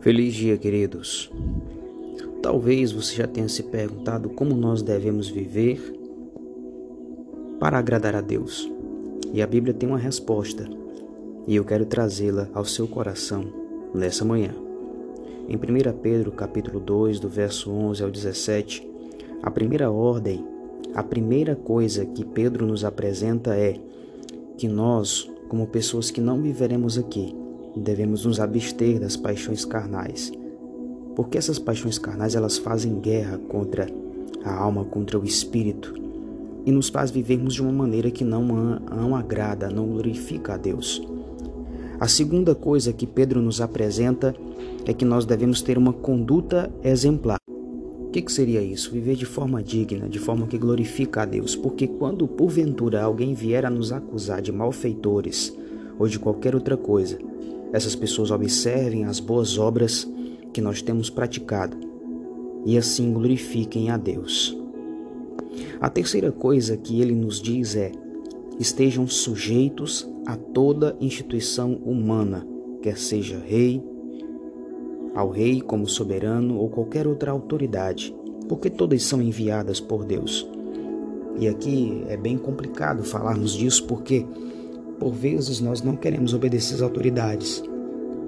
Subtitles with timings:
[0.00, 1.30] Feliz dia, queridos.
[2.40, 5.78] Talvez você já tenha se perguntado como nós devemos viver
[7.58, 8.66] para agradar a Deus.
[9.34, 10.66] E a Bíblia tem uma resposta,
[11.46, 13.44] e eu quero trazê-la ao seu coração
[13.94, 14.54] nessa manhã.
[15.46, 15.60] Em 1
[16.00, 18.88] Pedro, capítulo 2, do verso 11 ao 17,
[19.42, 20.42] a primeira ordem,
[20.94, 23.78] a primeira coisa que Pedro nos apresenta é
[24.56, 27.36] que nós, como pessoas que não viveremos aqui,
[27.80, 30.32] devemos nos abster das paixões carnais.
[31.16, 33.86] Porque essas paixões carnais elas fazem guerra contra
[34.44, 35.94] a alma, contra o espírito
[36.64, 41.02] e nos faz vivermos de uma maneira que não, não agrada, não glorifica a Deus.
[41.98, 44.34] A segunda coisa que Pedro nos apresenta
[44.86, 47.38] é que nós devemos ter uma conduta exemplar.
[47.48, 48.90] O que, que, seria isso?
[48.90, 51.54] Viver de forma digna, de forma que glorifica a Deus.
[51.54, 55.54] Porque quando porventura alguém vier a nos acusar de malfeitores
[55.98, 57.18] ou de qualquer outra coisa,
[57.72, 60.08] essas pessoas observem as boas obras
[60.52, 61.76] que nós temos praticado
[62.64, 64.56] e assim glorifiquem a Deus.
[65.80, 67.92] A terceira coisa que ele nos diz é:
[68.58, 72.46] estejam sujeitos a toda instituição humana,
[72.82, 73.82] quer seja rei,
[75.14, 78.14] ao rei como soberano ou qualquer outra autoridade,
[78.48, 80.46] porque todas são enviadas por Deus.
[81.38, 84.26] E aqui é bem complicado falarmos disso porque
[85.00, 87.64] por vezes nós não queremos obedecer às autoridades,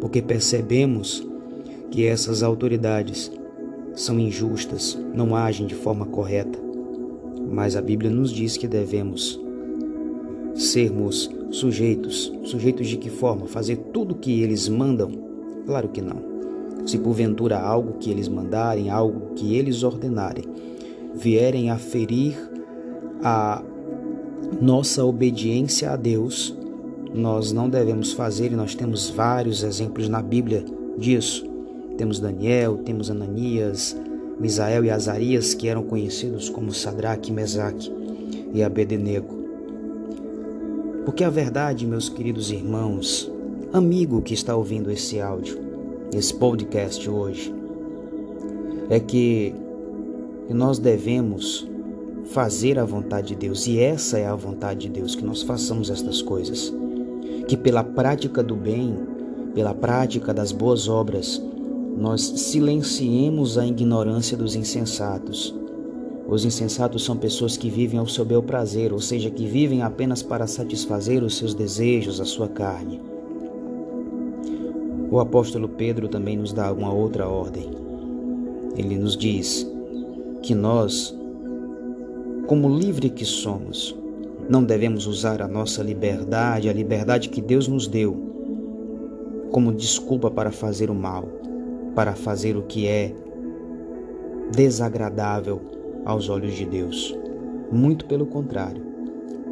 [0.00, 1.24] porque percebemos
[1.90, 3.30] que essas autoridades
[3.94, 6.58] são injustas, não agem de forma correta.
[7.50, 9.38] Mas a Bíblia nos diz que devemos
[10.54, 12.32] sermos sujeitos.
[12.44, 13.46] Sujeitos de que forma?
[13.46, 15.10] Fazer tudo o que eles mandam?
[15.66, 16.32] Claro que não.
[16.86, 20.44] Se porventura algo que eles mandarem, algo que eles ordenarem,
[21.14, 22.34] vierem a ferir
[23.22, 23.62] a
[24.60, 26.56] nossa obediência a Deus,
[27.14, 30.64] nós não devemos fazer, e nós temos vários exemplos na Bíblia
[30.96, 31.46] disso.
[31.96, 33.96] Temos Daniel, temos Ananias,
[34.40, 37.92] Misael e Azarias, que eram conhecidos como Sadraque, Mesaque
[38.54, 39.42] e Abednego.
[41.04, 43.30] Porque a verdade, meus queridos irmãos,
[43.72, 45.58] amigo que está ouvindo esse áudio,
[46.14, 47.52] esse podcast hoje,
[48.88, 49.54] é que
[50.48, 51.68] nós devemos
[52.26, 55.90] fazer a vontade de Deus, e essa é a vontade de Deus, que nós façamos
[55.90, 56.72] estas coisas
[57.46, 58.96] que pela prática do bem,
[59.54, 61.42] pela prática das boas obras,
[61.96, 65.54] nós silenciemos a ignorância dos insensatos.
[66.26, 70.22] Os insensatos são pessoas que vivem ao seu bel prazer, ou seja, que vivem apenas
[70.22, 73.00] para satisfazer os seus desejos, a sua carne.
[75.10, 77.70] O apóstolo Pedro também nos dá uma outra ordem.
[78.76, 79.70] Ele nos diz
[80.40, 81.14] que nós,
[82.46, 83.94] como livre que somos,
[84.48, 88.16] não devemos usar a nossa liberdade, a liberdade que Deus nos deu,
[89.50, 91.28] como desculpa para fazer o mal,
[91.94, 93.14] para fazer o que é
[94.54, 95.60] desagradável
[96.04, 97.16] aos olhos de Deus.
[97.70, 98.82] Muito pelo contrário,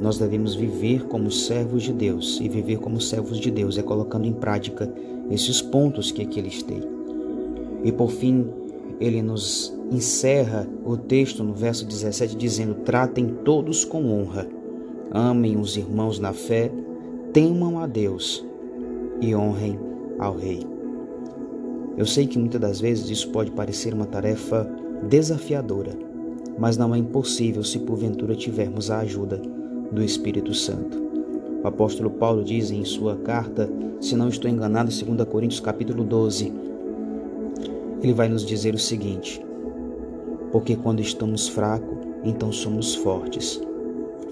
[0.00, 4.26] nós devemos viver como servos de Deus, e viver como servos de Deus é colocando
[4.26, 4.92] em prática
[5.30, 6.82] esses pontos que aqui listei.
[7.84, 8.46] E por fim,
[9.00, 14.61] ele nos encerra o texto no verso 17 dizendo: Tratem todos com honra
[15.12, 16.72] amem os irmãos na fé,
[17.32, 18.44] temam a Deus
[19.20, 19.78] e honrem
[20.18, 20.66] ao Rei.
[21.96, 24.68] Eu sei que muitas das vezes isso pode parecer uma tarefa
[25.02, 25.92] desafiadora,
[26.58, 29.40] mas não é impossível se porventura tivermos a ajuda
[29.90, 31.00] do Espírito Santo.
[31.62, 33.70] O apóstolo Paulo diz em sua carta,
[34.00, 36.52] se não estou enganado, 2 Coríntios capítulo 12,
[38.02, 39.44] ele vai nos dizer o seguinte:
[40.50, 43.60] Porque quando estamos fracos, então somos fortes.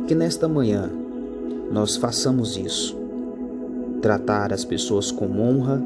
[0.08, 0.90] Que nesta manhã
[1.72, 2.98] nós façamos isso.
[4.02, 5.82] Tratar as pessoas com honra,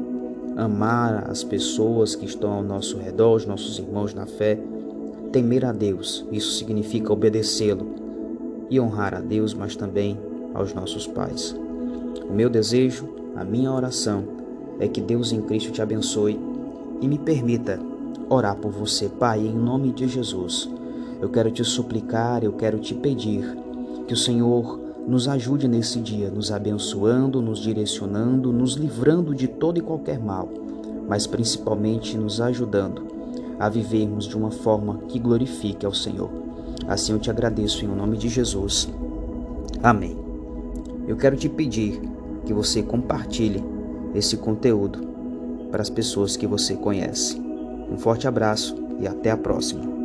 [0.56, 4.58] amar as pessoas que estão ao nosso redor, os nossos irmãos na fé,
[5.30, 6.24] temer a Deus.
[6.32, 8.05] Isso significa obedecê-lo
[8.70, 10.18] e honrar a Deus, mas também
[10.54, 11.54] aos nossos pais.
[12.28, 14.24] O meu desejo, a minha oração
[14.78, 16.38] é que Deus em Cristo te abençoe
[17.00, 17.78] e me permita
[18.28, 20.68] orar por você, Pai, em nome de Jesus.
[21.20, 23.56] Eu quero te suplicar, eu quero te pedir
[24.06, 29.78] que o Senhor nos ajude nesse dia, nos abençoando, nos direcionando, nos livrando de todo
[29.78, 30.48] e qualquer mal,
[31.08, 33.06] mas principalmente nos ajudando
[33.58, 36.45] a vivermos de uma forma que glorifique ao Senhor.
[36.86, 38.88] Assim eu te agradeço em nome de Jesus.
[39.82, 40.16] Amém.
[41.06, 42.00] Eu quero te pedir
[42.44, 43.62] que você compartilhe
[44.14, 45.00] esse conteúdo
[45.70, 47.40] para as pessoas que você conhece.
[47.90, 49.95] Um forte abraço e até a próxima.